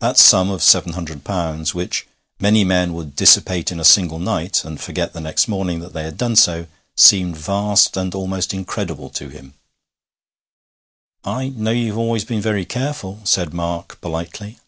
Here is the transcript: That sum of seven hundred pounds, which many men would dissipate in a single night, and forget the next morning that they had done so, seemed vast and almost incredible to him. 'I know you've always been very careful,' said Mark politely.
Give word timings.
That 0.00 0.18
sum 0.18 0.50
of 0.50 0.60
seven 0.60 0.94
hundred 0.94 1.22
pounds, 1.22 1.72
which 1.72 2.08
many 2.40 2.64
men 2.64 2.94
would 2.94 3.14
dissipate 3.14 3.70
in 3.70 3.78
a 3.78 3.84
single 3.84 4.18
night, 4.18 4.64
and 4.64 4.80
forget 4.80 5.12
the 5.12 5.20
next 5.20 5.46
morning 5.46 5.78
that 5.78 5.92
they 5.92 6.02
had 6.02 6.18
done 6.18 6.34
so, 6.34 6.66
seemed 6.96 7.36
vast 7.36 7.96
and 7.96 8.12
almost 8.12 8.52
incredible 8.52 9.08
to 9.10 9.28
him. 9.28 9.54
'I 11.22 11.50
know 11.50 11.70
you've 11.70 11.96
always 11.96 12.24
been 12.24 12.40
very 12.40 12.64
careful,' 12.64 13.20
said 13.24 13.54
Mark 13.54 14.00
politely. 14.00 14.58